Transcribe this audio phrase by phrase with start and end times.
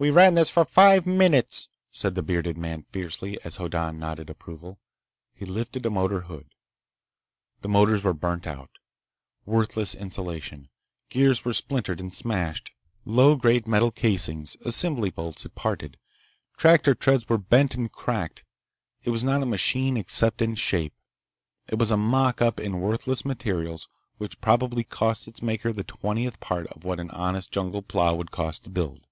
[0.00, 4.78] "We ran this for five minutes," said the bearded man fiercely as Hoddan nodded approval.
[5.34, 6.50] He lifted a motor hood.
[7.62, 8.70] The motors were burned out.
[9.44, 10.68] Worthless insulation.
[11.08, 12.70] Gears were splintered and smashed.
[13.04, 14.56] Low grade metal castings.
[14.64, 15.98] Assembly bolts had parted.
[16.56, 18.44] Tractor treads were bent and cracked.
[19.02, 20.94] It was not a machine except in shape.
[21.68, 26.38] It was a mock up in worthless materials which probably cost its maker the twentieth
[26.38, 29.04] part of what an honest jungle plow would cost to build.